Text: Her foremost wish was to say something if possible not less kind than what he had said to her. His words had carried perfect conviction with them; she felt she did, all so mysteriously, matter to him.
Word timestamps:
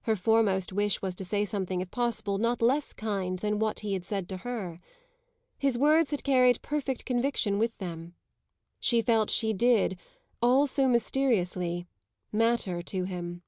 Her 0.00 0.16
foremost 0.16 0.72
wish 0.72 1.00
was 1.00 1.14
to 1.14 1.24
say 1.24 1.44
something 1.44 1.80
if 1.80 1.92
possible 1.92 2.36
not 2.36 2.60
less 2.60 2.92
kind 2.92 3.38
than 3.38 3.60
what 3.60 3.78
he 3.78 3.92
had 3.92 4.04
said 4.04 4.28
to 4.30 4.38
her. 4.38 4.80
His 5.56 5.78
words 5.78 6.10
had 6.10 6.24
carried 6.24 6.60
perfect 6.62 7.04
conviction 7.04 7.60
with 7.60 7.78
them; 7.78 8.16
she 8.80 9.00
felt 9.02 9.30
she 9.30 9.52
did, 9.52 10.00
all 10.42 10.66
so 10.66 10.88
mysteriously, 10.88 11.86
matter 12.32 12.82
to 12.82 13.04
him. 13.04 13.44